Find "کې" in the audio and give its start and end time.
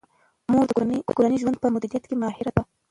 2.07-2.15